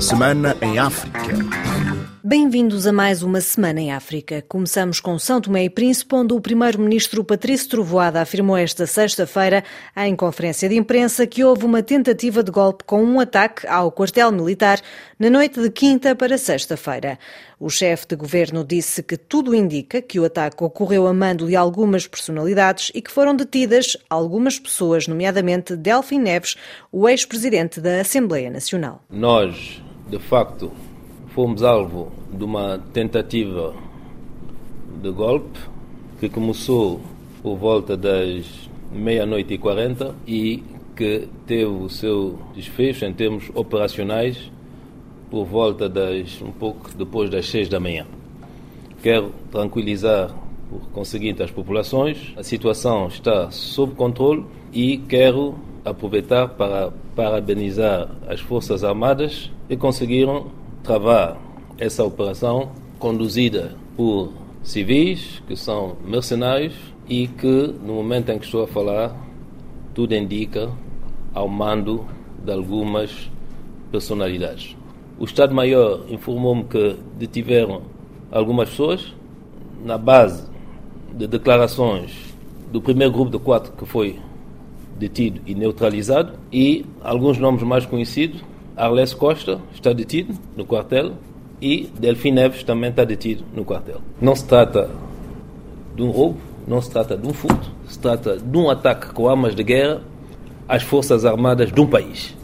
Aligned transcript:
Semana 0.00 0.56
em 0.60 0.78
África. 0.78 1.99
Bem-vindos 2.22 2.86
a 2.86 2.92
mais 2.92 3.22
uma 3.22 3.40
Semana 3.40 3.80
em 3.80 3.92
África. 3.92 4.44
Começamos 4.46 5.00
com 5.00 5.18
São 5.18 5.40
Tomé 5.40 5.64
e 5.64 5.70
Príncipe, 5.70 6.14
onde 6.14 6.34
o 6.34 6.40
primeiro-ministro 6.40 7.24
Patrício 7.24 7.70
Trovoada 7.70 8.20
afirmou 8.20 8.58
esta 8.58 8.86
sexta-feira, 8.86 9.64
em 9.96 10.14
conferência 10.14 10.68
de 10.68 10.76
imprensa, 10.76 11.26
que 11.26 11.42
houve 11.42 11.64
uma 11.64 11.82
tentativa 11.82 12.42
de 12.42 12.50
golpe 12.50 12.84
com 12.84 13.02
um 13.02 13.20
ataque 13.20 13.66
ao 13.66 13.90
quartel 13.90 14.30
militar 14.32 14.82
na 15.18 15.30
noite 15.30 15.62
de 15.62 15.70
quinta 15.70 16.14
para 16.14 16.36
sexta-feira. 16.36 17.18
O 17.58 17.70
chefe 17.70 18.08
de 18.08 18.16
governo 18.16 18.66
disse 18.66 19.02
que 19.02 19.16
tudo 19.16 19.54
indica 19.54 20.02
que 20.02 20.20
o 20.20 20.24
ataque 20.26 20.62
ocorreu 20.62 21.06
a 21.06 21.14
mando 21.14 21.46
de 21.46 21.56
algumas 21.56 22.06
personalidades 22.06 22.92
e 22.94 23.00
que 23.00 23.10
foram 23.10 23.34
detidas 23.34 23.96
algumas 24.10 24.58
pessoas, 24.58 25.08
nomeadamente 25.08 25.74
Delfim 25.74 26.18
Neves, 26.18 26.54
o 26.92 27.08
ex-presidente 27.08 27.80
da 27.80 28.02
Assembleia 28.02 28.50
Nacional. 28.50 29.02
Nós, 29.08 29.80
de 30.06 30.18
facto, 30.18 30.70
fomos 31.30 31.62
alvo 31.62 32.10
de 32.32 32.44
uma 32.44 32.78
tentativa 32.92 33.72
de 35.00 35.10
golpe 35.10 35.58
que 36.18 36.28
começou 36.28 37.00
por 37.42 37.56
volta 37.56 37.96
das 37.96 38.68
meia-noite 38.92 39.54
e 39.54 39.58
quarenta 39.58 40.14
e 40.26 40.62
que 40.96 41.28
teve 41.46 41.64
o 41.64 41.88
seu 41.88 42.38
desfecho 42.54 43.04
em 43.04 43.12
termos 43.12 43.50
operacionais 43.54 44.50
por 45.30 45.46
volta 45.46 45.88
das 45.88 46.42
um 46.42 46.50
pouco 46.50 46.90
depois 46.96 47.30
das 47.30 47.48
seis 47.48 47.68
da 47.68 47.78
manhã. 47.78 48.06
Quero 49.00 49.32
tranquilizar 49.50 50.34
por 50.68 50.80
conseguinte 50.90 51.42
as 51.42 51.50
populações, 51.50 52.34
a 52.36 52.42
situação 52.42 53.06
está 53.06 53.50
sob 53.50 53.94
controle 53.94 54.44
e 54.72 54.98
quero 54.98 55.54
aproveitar 55.84 56.48
para 56.48 56.92
parabenizar 57.14 58.10
as 58.28 58.40
Forças 58.40 58.84
Armadas 58.84 59.50
que 59.68 59.76
conseguiram 59.76 60.59
travar 60.82 61.36
essa 61.78 62.04
operação 62.04 62.70
conduzida 62.98 63.74
por 63.96 64.32
civis, 64.62 65.42
que 65.46 65.56
são 65.56 65.96
mercenários 66.04 66.74
e 67.08 67.26
que, 67.26 67.74
no 67.84 67.94
momento 67.94 68.30
em 68.30 68.38
que 68.38 68.44
estou 68.44 68.64
a 68.64 68.68
falar, 68.68 69.16
tudo 69.94 70.14
indica 70.14 70.70
ao 71.34 71.48
mando 71.48 72.06
de 72.44 72.52
algumas 72.52 73.30
personalidades. 73.90 74.76
O 75.18 75.24
Estado-Maior 75.24 76.04
informou-me 76.08 76.64
que 76.64 76.96
detiveram 77.18 77.82
algumas 78.30 78.70
pessoas 78.70 79.14
na 79.84 79.98
base 79.98 80.48
de 81.12 81.26
declarações 81.26 82.34
do 82.70 82.80
primeiro 82.80 83.12
grupo 83.12 83.30
de 83.30 83.38
quatro 83.38 83.72
que 83.72 83.84
foi 83.84 84.18
detido 84.96 85.40
e 85.46 85.54
neutralizado 85.54 86.38
e 86.52 86.84
alguns 87.02 87.38
nomes 87.38 87.62
mais 87.62 87.84
conhecidos 87.86 88.42
Arles 88.76 89.14
Costa 89.14 89.60
está 89.74 89.92
detido 89.92 90.34
no 90.56 90.64
quartel 90.64 91.14
e 91.60 91.90
Delfim 91.98 92.32
Neves 92.32 92.62
também 92.62 92.90
está 92.90 93.04
detido 93.04 93.44
no 93.54 93.64
quartel. 93.64 94.00
Não 94.20 94.34
se 94.34 94.46
trata 94.46 94.90
de 95.94 96.02
um 96.02 96.10
roubo, 96.10 96.38
não 96.66 96.80
se 96.80 96.90
trata 96.90 97.16
de 97.16 97.26
um 97.26 97.32
furto, 97.32 97.70
se 97.88 97.98
trata 97.98 98.38
de 98.38 98.56
um 98.56 98.70
ataque 98.70 99.12
com 99.12 99.28
armas 99.28 99.54
de 99.54 99.62
guerra 99.62 100.00
às 100.68 100.82
forças 100.82 101.24
armadas 101.24 101.70
de 101.72 101.80
um 101.80 101.86
país. 101.86 102.34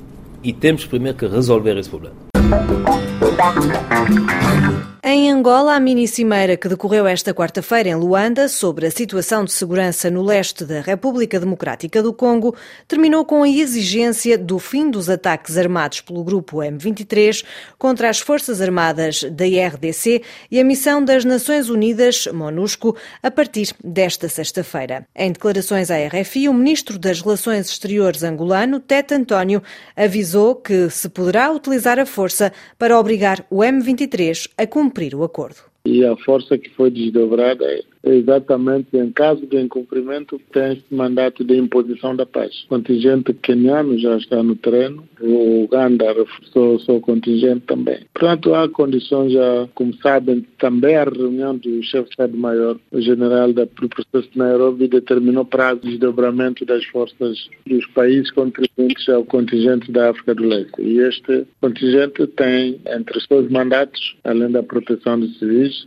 E 0.43 0.53
temos 0.53 0.85
primeiro 0.85 1.17
que 1.17 1.27
resolver 1.27 1.77
esse 1.79 1.89
problema. 1.89 2.17
Em 5.09 5.31
Angola, 5.31 5.77
a 5.77 5.79
mini 5.79 6.09
cimeira 6.09 6.57
que 6.57 6.69
decorreu 6.69 7.07
esta 7.07 7.33
quarta-feira 7.33 7.91
em 7.91 7.95
Luanda 7.95 8.49
sobre 8.49 8.89
a 8.89 8.91
situação 8.91 9.45
de 9.45 9.53
segurança 9.53 10.11
no 10.11 10.21
leste 10.21 10.65
da 10.65 10.81
República 10.81 11.39
Democrática 11.39 12.03
do 12.03 12.13
Congo 12.13 12.57
terminou 12.89 13.25
com 13.25 13.45
a 13.45 13.49
exigência 13.49 14.37
do 14.37 14.59
fim 14.59 14.91
dos 14.91 15.09
ataques 15.09 15.57
armados 15.57 16.01
pelo 16.01 16.25
grupo 16.25 16.57
M23 16.57 17.45
contra 17.79 18.11
as 18.11 18.19
Forças 18.19 18.61
Armadas 18.61 19.23
da 19.23 19.45
RDC 19.45 20.25
e 20.51 20.59
a 20.59 20.65
missão 20.65 21.05
das 21.05 21.25
Nações 21.25 21.71
Unidas, 21.71 22.27
MONUSCO, 22.27 22.97
a 23.23 23.31
partir 23.31 23.77
desta 23.85 24.29
sexta-feira. 24.29 25.07
Em 25.15 25.31
declarações 25.31 25.89
à 25.89 25.99
RFI, 26.05 26.49
o 26.49 26.53
ministro 26.53 26.99
das 26.99 27.21
Relações 27.21 27.69
Exteriores 27.69 28.25
angolano, 28.25 28.81
Tete 28.81 29.15
António, 29.15 29.63
avisou 29.95 30.57
que 30.57 30.91
se 30.91 31.09
poderá 31.09 31.53
utilizar 31.53 31.97
a 31.97 32.05
força 32.05 32.53
para 32.77 32.99
obrigar 32.99 33.47
o 33.49 33.59
M23 33.59 34.51
a 34.59 34.67
cumprir 34.67 34.96
cumprir 34.97 35.15
o 35.15 35.23
acordo. 35.23 35.59
E 35.85 36.05
a 36.05 36.17
força 36.17 36.57
que 36.57 36.71
foi 36.71 36.91
desdobrada 36.91 37.65
é 37.65 37.83
exatamente 38.15 38.97
em 38.97 39.11
caso 39.11 39.47
de 39.47 39.61
incumprimento 39.61 40.41
tem 40.53 40.75
esse 40.75 40.95
mandato 40.95 41.45
de 41.45 41.57
imposição 41.57 42.15
da 42.15 42.25
paz. 42.25 42.65
O 42.65 42.69
contingente 42.69 43.33
queniano 43.35 43.99
já 43.99 44.17
está 44.17 44.43
no 44.43 44.57
terreno, 44.57 45.05
o 45.21 45.65
Uganda 45.65 46.13
reforçou 46.13 46.77
o 46.77 46.81
seu 46.81 47.01
contingente 47.01 47.63
também. 47.67 48.01
Portanto, 48.15 48.55
há 48.55 48.69
condições 48.69 49.33
já, 49.33 49.69
como 49.75 49.95
sabem, 49.97 50.47
também 50.59 50.97
a 50.97 51.05
reunião 51.05 51.57
do 51.57 51.83
chefe 51.83 52.05
de 52.05 52.11
Estado-Maior, 52.11 52.79
o 52.93 53.01
general 53.01 53.53
da 53.53 53.67
processo 53.67 54.31
de 54.31 54.39
Nairobi, 54.39 54.89
determinou 54.89 55.45
prazo 55.45 55.81
de 55.81 55.91
desdobramento 55.91 56.65
das 56.65 56.85
forças 56.87 57.49
dos 57.67 57.87
países 57.89 58.31
contribuintes 58.31 59.09
ao 59.09 59.25
contingente 59.25 59.91
da 59.91 60.11
África 60.11 60.35
do 60.35 60.45
Leste. 60.45 60.81
E 60.81 60.99
este 60.99 61.47
contingente 61.61 62.27
tem 62.29 62.81
entre 62.87 63.21
seus 63.21 63.51
mandatos, 63.51 64.17
além 64.25 64.51
da 64.51 64.63
proteção 64.63 65.19
dos 65.19 65.39
civis, 65.39 65.87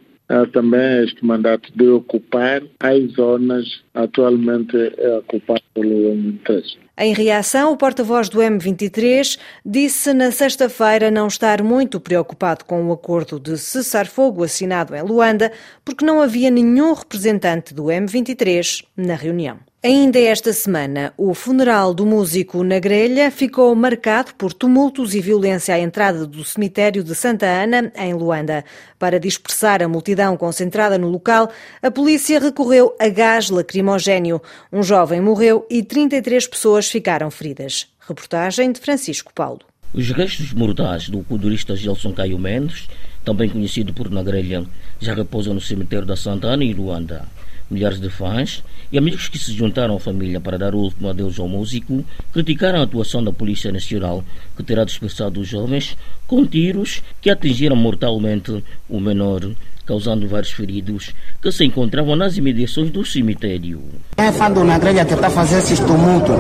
também 0.53 1.03
este 1.03 1.25
mandato 1.25 1.71
de 1.75 1.87
ocupar 1.89 2.61
as 2.79 3.11
zonas 3.13 3.81
atualmente 3.93 4.75
ocupadas 5.17 5.63
pelo 5.73 6.13
M3. 6.13 6.77
Em 7.01 7.13
reação, 7.13 7.71
o 7.71 7.77
porta-voz 7.77 8.27
do 8.27 8.39
M23 8.39 9.39
disse 9.65 10.13
na 10.13 10.31
sexta-feira 10.31 11.09
não 11.09 11.27
estar 11.27 11.63
muito 11.63 11.97
preocupado 11.97 12.65
com 12.65 12.83
o 12.83 12.91
acordo 12.91 13.39
de 13.39 13.57
cessar-fogo 13.57 14.43
assinado 14.43 14.93
em 14.93 15.01
Luanda, 15.01 15.49
porque 15.85 16.03
não 16.03 16.19
havia 16.19 16.51
nenhum 16.51 16.91
representante 16.91 17.73
do 17.73 17.85
M23 17.85 18.83
na 18.97 19.15
reunião. 19.15 19.59
Ainda 19.81 20.19
esta 20.19 20.51
semana, 20.51 21.13
o 21.15 21.33
funeral 21.33 21.93
do 21.93 22.05
músico 22.05 22.65
na 22.65 22.79
grelha 22.79 23.31
ficou 23.31 23.73
marcado 23.73 24.35
por 24.35 24.51
tumultos 24.51 25.15
e 25.15 25.21
violência 25.21 25.73
à 25.73 25.79
entrada 25.79 26.27
do 26.27 26.43
cemitério 26.43 27.01
de 27.01 27.15
Santa 27.15 27.45
Ana, 27.45 27.89
em 27.95 28.13
Luanda. 28.13 28.65
Para 28.99 29.17
dispersar 29.17 29.81
a 29.81 29.87
multidão 29.87 30.35
concentrada 30.35 30.97
no 30.97 31.07
local, 31.07 31.49
a 31.81 31.89
polícia 31.89 32.41
recorreu 32.41 32.93
a 32.99 33.07
gás 33.07 33.49
lacrimogéneo. 33.49 34.41
Um 34.69 34.83
jovem 34.83 35.21
morreu 35.21 35.65
e 35.69 35.81
33 35.81 36.45
pessoas 36.45 36.88
ficaram 36.89 37.29
feridas. 37.29 37.87
Reportagem 38.07 38.71
de 38.71 38.79
Francisco 38.79 39.33
Paulo. 39.33 39.61
Os 39.93 40.11
restos 40.11 40.53
mortais 40.53 41.09
do 41.09 41.23
culturista 41.23 41.75
Gelson 41.75 42.13
Caio 42.13 42.37
Mendes, 42.37 42.87
também 43.25 43.49
conhecido 43.49 43.91
por 43.91 44.09
Nagrelha, 44.11 44.63
já 44.99 45.15
repousam 45.15 45.53
no 45.53 45.61
cemitério 45.61 46.05
da 46.05 46.15
Santa 46.15 46.47
Ana, 46.47 46.63
em 46.63 46.73
Luanda. 46.73 47.27
Milhares 47.71 47.99
de 47.99 48.09
fãs 48.09 48.63
e 48.91 48.97
amigos 48.97 49.27
que 49.27 49.37
se 49.37 49.53
juntaram 49.53 49.95
à 49.95 49.99
família 49.99 50.39
para 50.39 50.57
dar 50.57 50.73
o 50.73 50.79
último 50.79 51.09
adeus 51.09 51.39
ao 51.39 51.47
músico 51.47 52.03
criticaram 52.33 52.79
a 52.79 52.83
atuação 52.83 53.23
da 53.23 53.31
Polícia 53.31 53.71
Nacional, 53.71 54.23
que 54.55 54.63
terá 54.63 54.83
dispersado 54.83 55.39
os 55.39 55.47
jovens 55.47 55.95
com 56.25 56.45
tiros 56.45 57.03
que 57.21 57.29
atingiram 57.29 57.75
mortalmente 57.75 58.63
o 58.87 58.99
menor 58.99 59.51
causando 59.89 60.27
vários 60.27 60.51
feridos 60.51 61.15
que 61.41 61.51
se 61.51 61.65
encontravam 61.65 62.15
nas 62.15 62.37
imediações 62.37 62.91
do 62.91 63.03
cemitério. 63.03 63.81
É 64.15 64.31
fã 64.31 64.51
do 64.51 64.63
Nagrelha 64.63 65.03
que 65.03 65.15
está 65.15 65.25
a 65.25 65.31
fazer 65.31 65.57
esses 65.57 65.79
tumultos. 65.79 66.35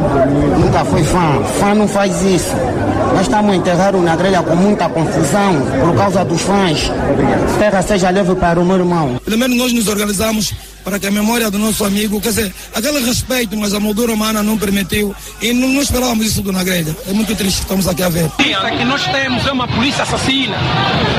Nunca 0.59 0.85
foi 0.85 1.03
fã. 1.03 1.43
Fã 1.59 1.73
não 1.73 1.87
faz 1.87 2.21
isso. 2.21 2.55
Nós 3.15 3.21
estamos 3.21 3.51
a 3.51 3.55
enterrar 3.55 3.95
o 3.95 4.03
Nagrelha 4.03 4.43
com 4.43 4.55
muita 4.55 4.87
confusão 4.87 5.55
por 5.83 5.95
causa 5.95 6.23
dos 6.23 6.41
fãs. 6.43 6.91
Terra 7.57 7.81
seja 7.81 8.11
leve 8.11 8.35
para 8.35 8.59
o 8.59 8.65
meu 8.65 8.77
irmão. 8.77 9.19
Pelo 9.25 9.39
menos 9.39 9.57
nós 9.57 9.73
nos 9.73 9.87
organizamos 9.87 10.53
para 10.89 10.97
que 10.97 11.05
a 11.05 11.11
memória 11.11 11.51
do 11.51 11.59
nosso 11.59 11.85
amigo, 11.85 12.19
quer 12.19 12.29
dizer, 12.29 12.53
aquele 12.73 12.99
respeito, 13.05 13.55
mas 13.55 13.75
a 13.75 13.79
moldura 13.79 14.11
humana 14.11 14.41
não 14.41 14.57
permitiu 14.57 15.15
e 15.39 15.53
não, 15.53 15.67
não 15.67 15.83
esperávamos 15.83 16.25
isso 16.25 16.41
do 16.41 16.51
Nagrelha. 16.51 16.97
É 17.07 17.13
muito 17.13 17.35
triste 17.35 17.57
que 17.57 17.65
estamos 17.65 17.87
aqui 17.87 18.01
a 18.01 18.09
ver. 18.09 18.25
A 18.25 18.71
que 18.71 18.83
nós 18.83 19.05
temos 19.05 19.45
é 19.45 19.51
uma 19.51 19.67
polícia 19.67 20.01
assassina. 20.01 20.55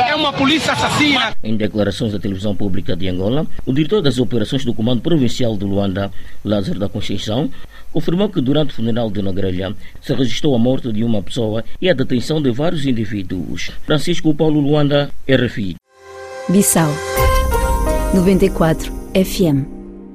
É 0.08 0.12
uma 0.16 0.32
polícia 0.32 0.72
assassina. 0.72 1.36
Em 1.44 1.56
declarações 1.56 2.10
da 2.10 2.18
televisão 2.18 2.52
pública 2.56 2.96
de 2.96 3.08
Angola, 3.08 3.46
o 3.64 3.72
diretor 3.72 4.02
das 4.02 4.18
operações 4.18 4.64
do 4.64 4.74
Comando 4.74 5.02
Provincial 5.02 5.56
de 5.56 5.64
Luanda, 5.64 6.10
Lázaro 6.44 6.80
da 6.80 6.88
Conceição, 6.88 7.48
confirmou 7.92 8.28
que 8.28 8.40
durante 8.40 8.72
o 8.72 8.74
funeral 8.74 9.08
de 9.08 9.22
Nagrelha 9.22 9.72
se 10.02 10.12
registrou 10.12 10.56
a 10.56 10.58
morte 10.58 10.92
de 10.92 11.04
uma 11.04 11.22
pessoa 11.22 11.62
e 11.80 11.88
a 11.88 11.94
detenção 11.94 12.42
de 12.42 12.50
vários 12.50 12.84
indivíduos. 12.86 13.70
Francisco 13.86 14.34
Paulo 14.34 14.58
Luanda, 14.58 15.10
RFI. 15.28 15.76
Bissau 16.48 16.92
94 18.12 18.99
FM 19.14 19.66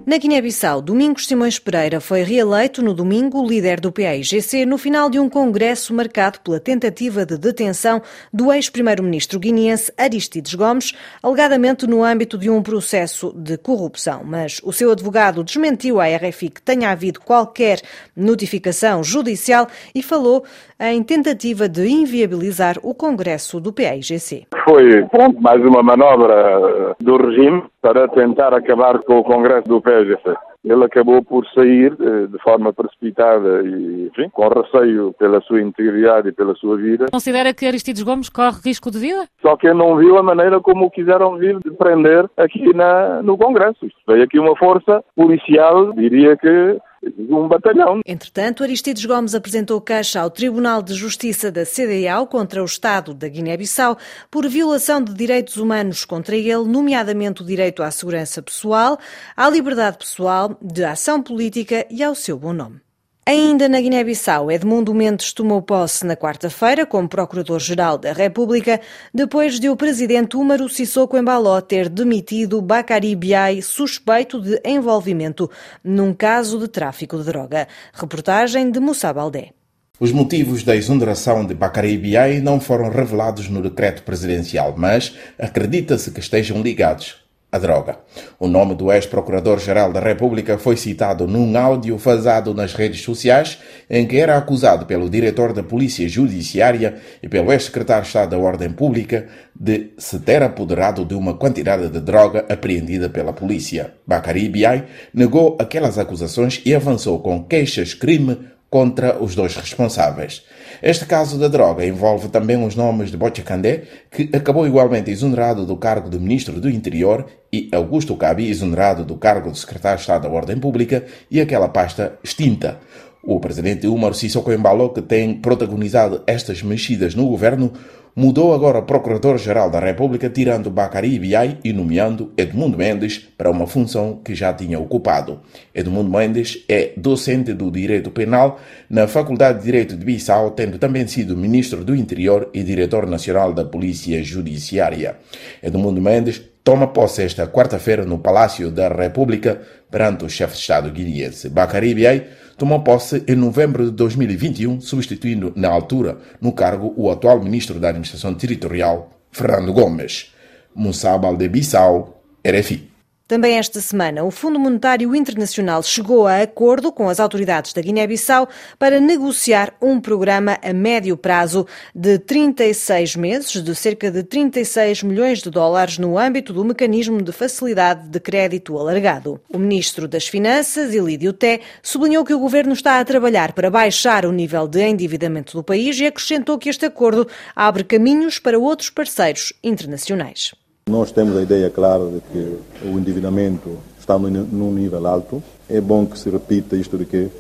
Na 0.06 0.18
Guiné-Bissau, 0.18 0.82
Domingos 0.82 1.28
Simões 1.28 1.60
Pereira 1.60 2.00
foi 2.00 2.24
reeleito 2.24 2.82
no 2.82 2.94
domingo 2.94 3.46
líder 3.46 3.82
do 3.82 3.92
PAIGC 3.92 4.66
no 4.66 4.78
final 4.78 5.10
de 5.10 5.20
um 5.20 5.28
congresso 5.28 5.94
marcado 5.94 6.40
pela 6.40 6.62
tentativa 6.62 7.26
de 7.26 7.38
detenção 7.38 8.02
do 8.32 8.54
ex-primeiro-ministro 8.54 9.38
guineense 9.38 9.92
Aristides 9.98 10.54
Gomes, 10.54 10.94
alegadamente 11.22 11.86
no 11.86 12.06
âmbito 12.06 12.38
de 12.38 12.50
um 12.50 12.64
processo 12.64 13.34
de 13.36 13.58
corrupção. 13.58 14.24
Mas 14.24 14.62
o 14.64 14.72
seu 14.72 14.90
advogado 14.92 15.44
desmentiu 15.44 16.00
à 16.00 16.06
RFI 16.06 16.52
que 16.52 16.62
tenha 16.62 16.90
havido 16.90 17.20
qualquer 17.20 17.82
notificação 18.16 19.04
judicial 19.04 19.68
e 19.94 20.02
falou 20.02 20.46
em 20.80 21.04
tentativa 21.04 21.68
de 21.68 21.86
inviabilizar 21.86 22.80
o 22.82 22.94
congresso 22.94 23.60
do 23.60 23.74
PAIGC. 23.74 24.48
Foi 24.66 25.06
pronto, 25.06 25.40
mais 25.40 25.64
uma 25.64 25.84
manobra 25.84 26.96
do 27.00 27.18
regime 27.18 27.64
para 27.82 28.08
tentar 28.08 28.52
acabar 28.52 28.98
com 29.04 29.20
o 29.20 29.24
congresso 29.24 29.68
do 29.68 29.80
PAIGC. 29.80 30.22
Ele 30.64 30.84
acabou 30.84 31.24
por 31.24 31.46
sair 31.54 31.96
eh, 32.02 32.26
de 32.26 32.40
forma 32.40 32.74
precipitada 32.74 33.62
e, 33.62 34.08
enfim, 34.08 34.28
com 34.30 34.48
receio 34.48 35.14
pela 35.20 35.40
sua 35.42 35.62
integridade 35.62 36.30
e 36.30 36.32
pela 36.32 36.56
sua 36.56 36.76
vida. 36.78 37.06
Considera 37.12 37.54
que 37.54 37.68
Aristides 37.68 38.02
Gomes 38.02 38.30
corre 38.30 38.58
risco 38.66 38.90
de 38.90 38.98
vida? 38.98 39.28
Só 39.44 39.56
que 39.56 39.72
não 39.72 39.96
viu 39.98 40.18
a 40.18 40.24
maneira 40.24 40.60
como 40.60 40.86
o 40.86 40.90
quiseram 40.90 41.38
vir 41.38 41.60
de 41.60 41.70
prender 41.70 42.28
aqui 42.36 42.76
na, 42.76 43.22
no 43.22 43.38
Congresso. 43.38 43.86
Veio 44.08 44.24
aqui 44.24 44.40
uma 44.40 44.56
força 44.56 45.04
policial, 45.16 45.94
diria 45.94 46.36
que 46.36 46.80
um 47.18 47.48
batalhão. 47.48 48.02
Entretanto, 48.06 48.64
Aristides 48.64 49.06
Gomes 49.06 49.36
apresentou 49.36 49.82
queixa 49.82 50.22
ao 50.22 50.30
Tribunal 50.30 50.82
de 50.82 50.94
Justiça 50.94 51.52
da 51.52 51.66
CDAO 51.66 52.28
contra 52.28 52.62
o 52.62 52.66
Estado 52.66 53.14
da 53.14 53.28
Guiné-Bissau 53.28 53.98
por 54.30 54.48
violação 54.48 55.02
de 55.02 55.14
direitos 55.14 55.58
humanos 55.58 56.06
contra 56.06 56.36
ele, 56.36 56.66
nomeadamente 56.66 57.42
o 57.42 57.46
direito 57.46 57.84
à 57.84 57.92
segurança 57.92 58.42
pessoal, 58.42 58.98
à 59.36 59.50
liberdade 59.50 59.98
pessoal, 59.98 60.58
de 60.62 60.84
ação 60.84 61.22
política 61.22 61.86
e 61.90 62.04
ao 62.04 62.16
seu 62.16 62.38
bom 62.38 62.54
nome. 62.54 62.85
Ainda 63.28 63.68
na 63.68 63.82
Guiné-Bissau, 63.82 64.52
Edmundo 64.52 64.94
Mendes 64.94 65.34
tomou 65.34 65.60
posse 65.60 66.06
na 66.06 66.16
quarta-feira 66.16 66.86
como 66.86 67.10
Procurador-Geral 67.10 67.98
da 67.98 68.14
República, 68.14 68.80
depois 69.12 69.60
de 69.60 69.68
o 69.68 69.76
presidente 69.76 70.38
Umaru 70.38 70.70
Sissoko 70.70 71.18
Embaló 71.18 71.60
ter 71.60 71.90
demitido 71.90 72.62
Bakari 72.62 73.16
Biai, 73.16 73.64
suspeito 73.64 74.40
de 74.40 74.62
envolvimento 74.64 75.50
num 75.84 76.14
caso 76.14 76.60
de 76.60 76.68
tráfico 76.68 77.18
de 77.18 77.24
droga. 77.24 77.68
Reportagem 77.92 78.70
de 78.70 78.80
Moussa 78.80 79.12
Baldé. 79.12 79.54
Os 80.00 80.12
motivos 80.12 80.62
da 80.62 80.76
exoneração 80.76 81.44
de 81.44 81.56
Bakari 81.56 81.98
Biai 81.98 82.40
não 82.40 82.60
foram 82.60 82.92
revelados 82.92 83.50
no 83.50 83.60
decreto 83.60 84.04
presidencial, 84.04 84.76
mas 84.78 85.16
acredita-se 85.40 86.12
que 86.12 86.20
estejam 86.20 86.62
ligados 86.62 87.25
a 87.56 87.60
droga. 87.60 88.00
O 88.38 88.48
nome 88.48 88.76
do 88.76 88.92
ex-procurador-geral 88.92 89.92
da 89.94 90.00
República 90.00 90.58
foi 90.58 90.76
citado 90.76 91.26
num 91.26 91.58
áudio 91.58 91.98
vazado 91.98 92.54
nas 92.54 92.74
redes 92.74 93.02
sociais 93.02 93.60
em 93.90 94.06
que 94.06 94.18
era 94.18 94.38
acusado 94.38 94.86
pelo 94.86 95.10
diretor 95.10 95.54
da 95.54 95.64
Polícia 95.64 96.08
Judiciária 96.08 96.96
e 97.24 97.30
pelo 97.30 97.52
ex-secretário 97.52 98.04
de 98.04 98.10
Estado 98.10 98.32
da 98.32 98.38
Ordem 98.38 98.72
Pública 98.72 99.28
de 99.58 99.92
se 99.98 100.20
ter 100.20 100.44
apoderado 100.44 101.06
de 101.06 101.16
uma 101.16 101.36
quantidade 101.36 101.88
de 101.88 102.02
droga 102.02 102.46
apreendida 102.50 103.10
pela 103.10 103.32
polícia. 103.32 103.94
Bakari 104.06 104.50
Biai 104.50 104.86
negou 105.14 105.58
aquelas 105.60 105.98
acusações 105.98 106.62
e 106.66 106.76
avançou 106.76 107.20
com 107.20 107.44
queixas-crime 107.44 108.38
contra 108.70 109.24
os 109.24 109.34
dois 109.34 109.56
responsáveis. 109.56 110.44
Este 110.82 111.06
caso 111.06 111.38
da 111.38 111.48
droga 111.48 111.86
envolve 111.86 112.28
também 112.30 112.64
os 112.64 112.76
nomes 112.76 113.12
de 113.12 113.18
Bocha 113.18 113.42
Candé, 113.42 113.84
que 114.12 114.30
acabou 114.34 114.68
igualmente 114.68 115.12
exonerado 115.12 115.66
do 115.66 115.78
cargo 115.78 116.10
de 116.10 116.20
Ministro 116.20 116.60
do 116.60 116.70
Interior, 116.70 117.26
e 117.52 117.70
Augusto 117.72 118.16
Cabi, 118.16 118.50
exonerado 118.50 119.06
do 119.06 119.16
cargo 119.16 119.52
de 119.52 119.60
Secretário 119.60 119.98
de 119.98 120.02
Estado 120.02 120.24
da 120.24 120.30
Ordem 120.30 120.58
Pública, 120.58 121.06
e 121.30 121.40
aquela 121.40 121.70
pasta 121.70 122.18
extinta. 122.24 122.80
O 123.24 123.40
presidente 123.40 123.88
Umar 123.88 124.14
Sissoko 124.14 124.52
Embalo, 124.52 124.94
que 124.94 125.02
tem 125.02 125.36
protagonizado 125.36 126.22
estas 126.28 126.62
mexidas 126.62 127.16
no 127.16 127.28
governo, 127.28 127.72
mudou 128.16 128.54
agora 128.54 128.82
Procurador-Geral 128.82 129.70
da 129.70 129.80
República, 129.80 130.30
tirando 130.30 130.72
Bacari 130.72 131.20
Biai 131.20 131.58
e 131.64 131.74
nomeando 131.74 132.32
Edmundo 132.38 132.78
Mendes 132.78 133.18
para 133.38 133.52
uma 133.52 133.68
função 133.68 134.22
que 134.24 134.34
já 134.34 134.54
tinha 134.54 134.80
ocupado. 134.80 135.42
Edmundo 135.74 136.10
Mendes 136.10 136.64
é 136.70 136.94
docente 136.96 137.54
do 137.54 137.70
Direito 137.70 138.10
Penal 138.10 138.60
na 138.90 139.08
Faculdade 139.08 139.60
de 139.60 139.66
Direito 139.66 139.98
de 139.98 140.06
Bissau, 140.06 140.52
tendo 140.52 140.80
também 140.80 141.06
sido 141.08 141.36
Ministro 141.36 141.84
do 141.84 141.94
Interior 141.94 142.50
e 142.54 142.64
Diretor 142.64 143.06
Nacional 143.06 143.52
da 143.54 143.66
Polícia 143.66 144.24
Judiciária. 144.24 145.18
Edmundo 145.62 146.02
Mendes 146.02 146.42
toma 146.66 146.88
posse 146.88 147.22
esta 147.22 147.48
quarta-feira 147.48 148.04
no 148.06 148.18
Palácio 148.18 148.72
da 148.72 148.90
República 148.90 149.62
perante 149.92 150.26
o 150.26 150.30
chefe 150.30 150.56
de 150.56 150.62
Estado 150.62 150.90
guineense. 150.90 151.48
Bacari 151.48 151.94
Biai 151.94 152.28
tomou 152.58 152.82
posse 152.82 153.24
em 153.28 153.36
novembro 153.36 153.86
de 153.86 153.92
2021, 153.92 154.82
substituindo 154.82 155.54
na 155.56 155.70
altura 155.70 156.18
no 156.42 156.52
cargo 156.52 156.92
o 156.98 157.12
atual 157.12 157.40
ministro 157.40 157.80
da 157.80 157.90
Administração 157.90 158.34
Territorial, 158.34 159.12
Fernando 159.32 159.72
Gomes. 159.72 160.34
Moussa 160.74 161.16
Bissau, 161.50 162.24
RFI. 162.44 162.95
Também 163.28 163.58
esta 163.58 163.82
semana, 163.82 164.24
o 164.24 164.30
Fundo 164.30 164.60
Monetário 164.60 165.16
Internacional 165.16 165.82
chegou 165.82 166.28
a 166.28 166.44
acordo 166.44 166.92
com 166.92 167.10
as 167.10 167.20
autoridades 167.20 167.74
da 167.74 167.82
Guiné-Bissau 167.82 168.48
para 168.78 169.00
negociar 169.00 169.74
um 169.82 170.00
programa 170.00 170.60
a 170.62 170.72
médio 170.72 171.18
prazo 171.18 171.66
de 171.96 172.20
36 172.20 173.16
meses, 173.16 173.64
de 173.64 173.74
cerca 173.74 174.12
de 174.12 174.22
36 174.22 175.02
milhões 175.02 175.42
de 175.42 175.50
dólares, 175.50 175.98
no 175.98 176.20
âmbito 176.20 176.54
do 176.54 176.64
mecanismo 176.64 177.20
de 177.20 177.32
facilidade 177.32 178.08
de 178.10 178.20
crédito 178.20 178.78
alargado. 178.78 179.42
O 179.52 179.58
ministro 179.58 180.08
das 180.08 180.28
Finanças, 180.28 180.94
Elídio 180.94 181.34
Té, 181.34 181.62
sublinhou 181.82 182.24
que 182.24 182.34
o 182.34 182.40
governo 182.40 182.74
está 182.74 183.00
a 183.00 183.06
trabalhar 183.06 183.54
para 183.54 183.72
baixar 183.72 184.28
o 184.28 184.32
nível 184.32 184.68
de 184.68 184.84
endividamento 184.84 185.58
do 185.58 185.64
país 185.64 186.00
e 186.00 186.06
acrescentou 186.06 186.60
que 186.60 186.70
este 186.70 186.86
acordo 186.86 187.28
abre 187.56 187.84
caminhos 187.84 188.38
para 188.38 188.60
outros 188.60 188.92
parceiros 188.92 189.52
internacionais. 189.64 190.54
Nós 190.88 191.12
temos 191.12 191.36
a 191.36 191.42
ideia 191.42 191.68
clara 191.72 192.06
de 192.06 192.22
que 192.32 192.60
o 192.86 193.00
endividamento 193.00 193.72
está 194.00 194.20
num 194.20 194.72
nível 194.72 195.08
alto. 195.08 195.42
É 195.68 195.82
bom 195.82 196.06
que 196.06 196.20
se 196.20 196.30
repita 196.30 196.76
isto 196.76 196.96
de 196.96 197.06
que 197.06 197.32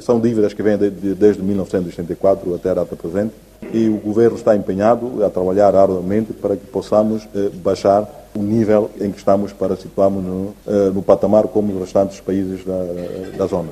são 0.00 0.18
dívidas 0.18 0.54
que 0.54 0.62
vêm 0.62 0.78
de, 0.78 0.88
de, 0.88 1.14
desde 1.14 1.42
1984 1.42 2.54
até 2.54 2.70
a 2.70 2.74
data 2.74 2.96
presente 2.96 3.34
e 3.74 3.90
o 3.90 3.98
governo 3.98 4.38
está 4.38 4.56
empenhado 4.56 5.22
a 5.22 5.28
trabalhar 5.28 5.74
arduamente 5.74 6.32
para 6.32 6.56
que 6.56 6.64
possamos 6.64 7.28
eh, 7.34 7.50
baixar 7.56 8.08
o 8.34 8.38
nível 8.38 8.90
em 8.98 9.12
que 9.12 9.18
estamos 9.18 9.52
para 9.52 9.76
situarmos 9.76 10.24
no, 10.24 10.54
eh, 10.66 10.90
no 10.94 11.02
patamar 11.02 11.46
como 11.48 11.74
os 11.74 11.80
restantes 11.80 12.20
países 12.20 12.64
da, 12.64 13.36
da, 13.36 13.46
zona. 13.46 13.68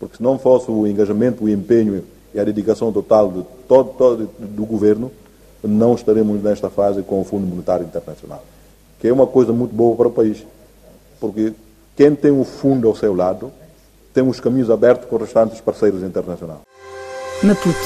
Porque 0.00 0.16
se 0.16 0.22
não 0.24 0.40
fosse 0.40 0.72
o 0.72 0.88
engajamento, 0.88 1.44
o 1.44 1.48
empenho 1.48 2.02
e 2.34 2.40
a 2.40 2.42
dedicação 2.42 2.90
total 2.90 3.30
de 3.30 3.44
todo, 3.68 3.90
todo 3.96 4.28
do 4.40 4.66
governo, 4.66 5.12
não 5.62 5.94
estaremos 5.94 6.42
nesta 6.42 6.68
fase 6.68 7.00
com 7.04 7.20
o 7.20 7.24
Fundo 7.24 7.46
Monetário 7.46 7.86
Internacional 7.86 8.42
que 8.98 9.08
é 9.08 9.12
uma 9.12 9.26
coisa 9.26 9.52
muito 9.52 9.74
boa 9.74 9.96
para 9.96 10.08
o 10.08 10.12
país. 10.12 10.44
Porque 11.20 11.52
quem 11.96 12.14
tem 12.14 12.30
o 12.30 12.44
fundo 12.44 12.88
ao 12.88 12.96
seu 12.96 13.14
lado 13.14 13.52
tem 14.12 14.26
os 14.26 14.40
caminhos 14.40 14.70
abertos 14.70 15.08
com 15.08 15.16
os 15.16 15.22
restantes 15.22 15.60
parceiros 15.60 16.02
internacionais. 16.02 16.60
Maputo 17.42 17.76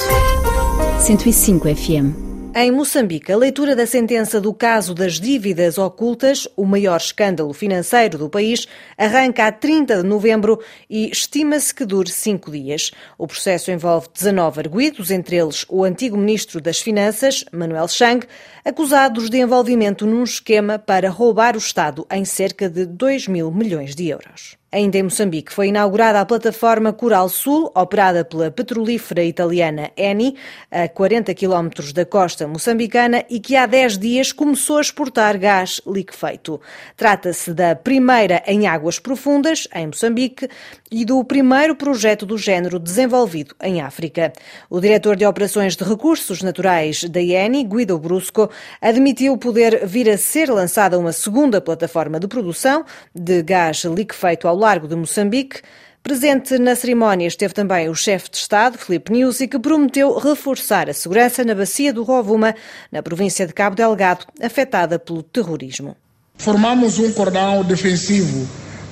105 0.99 1.75
FM 1.75 2.30
em 2.53 2.69
Moçambique, 2.69 3.31
a 3.31 3.37
leitura 3.37 3.75
da 3.77 3.87
sentença 3.87 4.41
do 4.41 4.53
caso 4.53 4.93
das 4.93 5.21
dívidas 5.21 5.77
ocultas, 5.77 6.49
o 6.57 6.65
maior 6.65 6.97
escândalo 6.97 7.53
financeiro 7.53 8.17
do 8.17 8.29
país, 8.29 8.67
arranca 8.97 9.47
a 9.47 9.51
30 9.53 9.97
de 9.97 10.03
novembro 10.03 10.59
e 10.89 11.09
estima-se 11.09 11.73
que 11.73 11.85
dure 11.85 12.09
cinco 12.11 12.51
dias. 12.51 12.91
O 13.17 13.25
processo 13.25 13.71
envolve 13.71 14.09
19 14.13 14.59
arguídos, 14.59 15.11
entre 15.11 15.37
eles 15.37 15.65
o 15.69 15.85
antigo 15.85 16.17
ministro 16.17 16.59
das 16.59 16.79
Finanças, 16.79 17.45
Manuel 17.53 17.87
Chang, 17.87 18.27
acusados 18.65 19.29
de 19.29 19.37
envolvimento 19.37 20.05
num 20.05 20.23
esquema 20.23 20.77
para 20.77 21.09
roubar 21.09 21.55
o 21.55 21.59
Estado 21.59 22.05
em 22.11 22.25
cerca 22.25 22.69
de 22.69 22.85
2 22.85 23.29
mil 23.29 23.49
milhões 23.49 23.95
de 23.95 24.09
euros. 24.09 24.60
Ainda 24.73 24.97
em 24.97 25.03
Moçambique 25.03 25.51
foi 25.51 25.67
inaugurada 25.67 26.21
a 26.21 26.25
plataforma 26.25 26.93
Coral 26.93 27.27
Sul, 27.27 27.69
operada 27.75 28.23
pela 28.23 28.49
petrolífera 28.49 29.21
italiana 29.21 29.91
Eni, 29.97 30.37
a 30.71 30.87
40 30.87 31.33
quilómetros 31.33 31.91
da 31.91 32.05
costa 32.05 32.47
moçambicana 32.47 33.25
e 33.29 33.41
que 33.41 33.57
há 33.57 33.65
10 33.65 33.97
dias 33.97 34.31
começou 34.31 34.77
a 34.77 34.81
exportar 34.81 35.37
gás 35.37 35.81
liquefeito. 35.85 36.61
Trata-se 36.95 37.53
da 37.53 37.75
primeira 37.75 38.41
em 38.47 38.65
águas 38.65 38.97
profundas, 38.97 39.67
em 39.75 39.87
Moçambique, 39.87 40.47
e 40.91 41.05
do 41.05 41.23
primeiro 41.23 41.73
projeto 41.73 42.25
do 42.25 42.37
género 42.37 42.77
desenvolvido 42.77 43.55
em 43.63 43.79
África. 43.79 44.33
O 44.69 44.81
diretor 44.81 45.15
de 45.15 45.25
Operações 45.25 45.77
de 45.77 45.85
Recursos 45.85 46.41
Naturais 46.41 47.05
da 47.05 47.21
Eni, 47.21 47.63
Guido 47.63 47.97
Brusco, 47.97 48.49
admitiu 48.81 49.37
poder 49.37 49.87
vir 49.87 50.09
a 50.09 50.17
ser 50.17 50.51
lançada 50.51 50.99
uma 50.99 51.13
segunda 51.13 51.61
plataforma 51.61 52.19
de 52.19 52.27
produção 52.27 52.83
de 53.15 53.41
gás 53.41 53.85
liquefeito 53.85 54.49
ao 54.49 54.55
largo 54.55 54.85
de 54.85 54.95
Moçambique. 54.97 55.61
Presente 56.03 56.57
na 56.57 56.75
cerimónia 56.75 57.27
esteve 57.27 57.53
também 57.53 57.87
o 57.87 57.95
chefe 57.95 58.29
de 58.29 58.37
Estado, 58.37 58.77
Filipe 58.77 59.13
Nyusi, 59.13 59.47
que 59.47 59.59
prometeu 59.59 60.17
reforçar 60.17 60.89
a 60.89 60.93
segurança 60.93 61.45
na 61.45 61.55
bacia 61.55 61.93
do 61.93 62.03
Rovuma, 62.03 62.53
na 62.91 63.01
província 63.01 63.47
de 63.47 63.53
Cabo 63.53 63.75
Delgado, 63.77 64.25
afetada 64.41 64.99
pelo 64.99 65.23
terrorismo. 65.23 65.95
Formamos 66.37 66.97
um 66.97 67.13
cordão 67.13 67.63
defensivo 67.63 68.47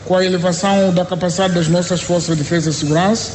com 0.10 0.16
a 0.16 0.26
elevação 0.26 0.92
da 0.92 1.06
capacidade 1.06 1.54
das 1.54 1.68
nossas 1.68 2.02
forças 2.02 2.36
de 2.36 2.42
defesa 2.42 2.72
e 2.72 2.74
segurança 2.74 3.32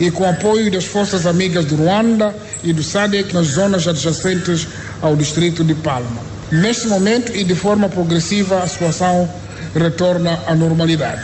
e 0.00 0.10
com 0.10 0.26
apoio 0.26 0.70
das 0.70 0.86
forças 0.86 1.26
amigas 1.26 1.66
do 1.66 1.76
Ruanda 1.76 2.34
e 2.64 2.72
do 2.72 2.82
SADC 2.82 3.34
nas 3.34 3.48
zonas 3.48 3.86
adjacentes 3.86 4.66
ao 5.02 5.14
distrito 5.14 5.62
de 5.62 5.74
Palma. 5.74 6.22
Neste 6.50 6.88
momento 6.88 7.36
e 7.36 7.44
de 7.44 7.54
forma 7.54 7.86
progressiva, 7.90 8.62
a 8.62 8.66
situação 8.66 9.28
retorna 9.74 10.40
à 10.46 10.54
normalidade. 10.54 11.20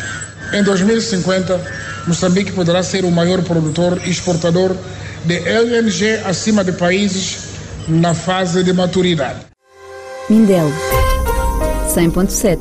Em 0.53 0.63
2050, 0.63 1.59
Moçambique 2.07 2.53
poderá 2.53 2.83
ser 2.83 3.07
o 3.07 3.11
maior 3.11 3.41
produtor 3.43 3.99
e 4.05 4.11
exportador 4.11 4.77
de 5.25 5.37
LNG 5.37 6.21
acima 6.27 6.63
de 6.63 6.73
países 6.73 7.39
na 7.89 8.13
fase 8.13 8.63
de 8.63 8.75
maturidade. 8.75 9.41
Mindelo 10.29 10.73
100.7 11.95 12.59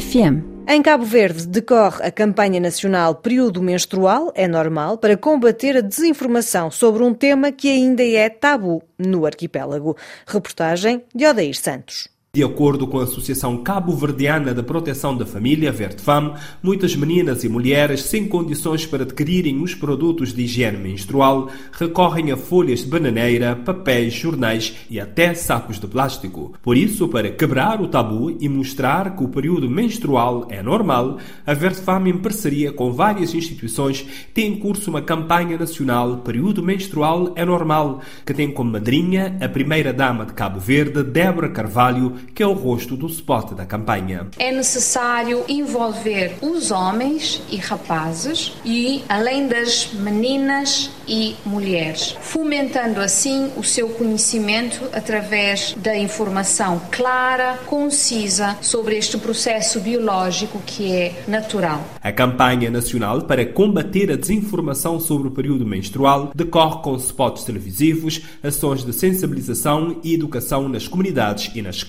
FM 0.00 0.55
em 0.68 0.82
Cabo 0.82 1.04
Verde 1.04 1.46
decorre 1.46 2.02
a 2.04 2.10
campanha 2.10 2.58
nacional 2.58 3.14
Período 3.14 3.62
Menstrual 3.62 4.32
é 4.34 4.48
Normal 4.48 4.98
para 4.98 5.16
combater 5.16 5.76
a 5.76 5.80
desinformação 5.80 6.70
sobre 6.72 7.04
um 7.04 7.14
tema 7.14 7.52
que 7.52 7.68
ainda 7.70 8.02
é 8.02 8.28
tabu 8.28 8.82
no 8.98 9.24
arquipélago. 9.24 9.96
Reportagem 10.26 11.04
de 11.14 11.24
Odair 11.24 11.56
Santos. 11.56 12.15
De 12.36 12.44
acordo 12.44 12.86
com 12.86 13.00
a 13.00 13.04
Associação 13.04 13.56
Cabo-Verdiana 13.56 14.52
de 14.52 14.62
Proteção 14.62 15.16
da 15.16 15.24
Família, 15.24 15.72
Vertfam, 15.72 16.34
muitas 16.62 16.94
meninas 16.94 17.44
e 17.44 17.48
mulheres 17.48 18.02
sem 18.02 18.28
condições 18.28 18.84
para 18.84 19.04
adquirirem 19.04 19.62
os 19.62 19.74
produtos 19.74 20.34
de 20.34 20.42
higiene 20.42 20.76
menstrual 20.76 21.48
recorrem 21.72 22.30
a 22.30 22.36
folhas 22.36 22.80
de 22.80 22.88
bananeira, 22.88 23.56
papéis, 23.56 24.12
jornais 24.12 24.74
e 24.90 25.00
até 25.00 25.32
sacos 25.32 25.80
de 25.80 25.86
plástico. 25.86 26.52
Por 26.62 26.76
isso, 26.76 27.08
para 27.08 27.30
quebrar 27.30 27.80
o 27.80 27.88
tabu 27.88 28.36
e 28.38 28.50
mostrar 28.50 29.16
que 29.16 29.24
o 29.24 29.28
período 29.28 29.70
menstrual 29.70 30.46
é 30.50 30.62
normal, 30.62 31.16
a 31.46 31.54
Vertfam, 31.54 32.06
em 32.06 32.18
parceria 32.18 32.70
com 32.70 32.92
várias 32.92 33.32
instituições, 33.32 34.06
tem 34.34 34.52
em 34.52 34.58
curso 34.58 34.90
uma 34.90 35.00
campanha 35.00 35.56
nacional 35.56 36.18
Período 36.18 36.62
Menstrual 36.62 37.32
é 37.34 37.46
Normal, 37.46 38.02
que 38.26 38.34
tem 38.34 38.52
como 38.52 38.72
madrinha 38.72 39.38
a 39.40 39.48
primeira-dama 39.48 40.26
de 40.26 40.34
Cabo 40.34 40.60
Verde, 40.60 41.02
Débora 41.02 41.48
Carvalho, 41.48 42.25
que 42.34 42.42
é 42.42 42.46
o 42.46 42.52
rosto 42.52 42.96
do 42.96 43.06
spot 43.06 43.52
da 43.52 43.64
campanha. 43.64 44.28
É 44.38 44.52
necessário 44.52 45.44
envolver 45.48 46.36
os 46.42 46.70
homens 46.70 47.42
e 47.50 47.56
rapazes 47.56 48.52
e 48.64 49.02
além 49.08 49.48
das 49.48 49.92
meninas 49.92 50.90
e 51.08 51.36
mulheres, 51.44 52.16
fomentando 52.20 53.00
assim 53.00 53.50
o 53.56 53.62
seu 53.62 53.88
conhecimento 53.90 54.82
através 54.92 55.74
da 55.78 55.96
informação 55.96 56.80
clara, 56.90 57.58
concisa 57.66 58.56
sobre 58.60 58.96
este 58.96 59.16
processo 59.18 59.80
biológico 59.80 60.60
que 60.66 60.92
é 60.92 61.24
natural. 61.28 61.84
A 62.02 62.12
campanha 62.12 62.70
nacional 62.70 63.22
para 63.22 63.46
combater 63.46 64.10
a 64.10 64.16
desinformação 64.16 64.98
sobre 64.98 65.28
o 65.28 65.30
período 65.30 65.64
menstrual 65.64 66.32
decorre 66.34 66.82
com 66.82 66.96
spots 66.96 67.44
televisivos, 67.44 68.22
ações 68.42 68.84
de 68.84 68.92
sensibilização 68.92 70.00
e 70.02 70.14
educação 70.14 70.68
nas 70.68 70.88
comunidades 70.88 71.50
e 71.54 71.62
nas 71.62 71.82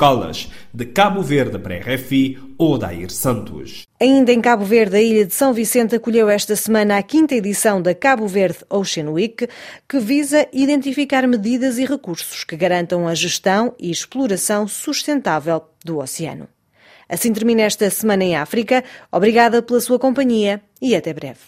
De 0.73 0.85
Cabo 0.85 1.21
Verde 1.21 1.59
para 1.59 1.75
a 1.75 1.95
RFI, 1.95 2.37
Odair 2.57 3.11
Santos. 3.11 3.83
Ainda 3.99 4.31
em 4.31 4.41
Cabo 4.41 4.63
Verde, 4.65 4.97
a 4.97 5.01
ilha 5.01 5.25
de 5.25 5.33
São 5.33 5.53
Vicente 5.53 5.95
acolheu 5.95 6.29
esta 6.29 6.55
semana 6.55 6.97
a 6.97 7.03
quinta 7.03 7.35
edição 7.35 7.81
da 7.81 7.93
Cabo 7.93 8.27
Verde 8.27 8.59
Ocean 8.69 9.09
Week, 9.09 9.47
que 9.87 9.99
visa 9.99 10.47
identificar 10.53 11.27
medidas 11.27 11.77
e 11.77 11.85
recursos 11.85 12.43
que 12.43 12.55
garantam 12.55 13.07
a 13.07 13.15
gestão 13.15 13.73
e 13.79 13.89
exploração 13.89 14.67
sustentável 14.67 15.63
do 15.83 15.99
oceano. 15.99 16.47
Assim 17.09 17.31
termina 17.31 17.61
esta 17.61 17.89
semana 17.89 18.23
em 18.23 18.35
África. 18.35 18.83
Obrigada 19.11 19.61
pela 19.61 19.79
sua 19.79 19.97
companhia 19.97 20.61
e 20.81 20.95
até 20.95 21.13
breve. 21.13 21.39